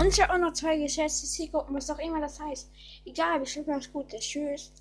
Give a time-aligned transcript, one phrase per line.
[0.00, 1.26] Und ich habe auch noch zwei geschätzte
[1.74, 2.70] was auch immer das heißt.
[3.04, 4.08] Egal, wir schlimm uns gut.
[4.08, 4.72] Tschüss.